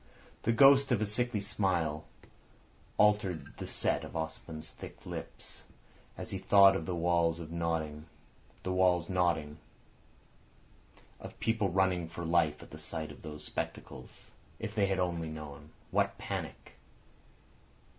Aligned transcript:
The 0.41 0.51
ghost 0.51 0.91
of 0.91 0.99
a 0.99 1.05
sickly 1.05 1.41
smile 1.41 2.05
altered 2.97 3.55
the 3.57 3.67
set 3.67 4.03
of 4.03 4.15
Ossipon's 4.15 4.71
thick 4.71 5.05
lips 5.05 5.61
at 6.17 6.29
the 6.29 6.39
thought 6.39 6.75
of 6.75 6.87
the 6.87 6.95
walls 6.95 7.39
nodding, 7.39 7.97
of 11.19 11.39
people 11.39 11.69
running 11.69 12.09
for 12.09 12.25
life 12.25 12.63
at 12.63 12.71
the 12.71 12.79
sight 12.79 13.11
of 13.11 13.21
those 13.21 13.43
spectacles. 13.43 14.09
If 14.57 14.73
they 14.73 14.87
had 14.87 14.97
only 14.99 15.29
known! 15.29 15.69
What 15.91 16.07
a 16.07 16.13
panic! 16.19 16.71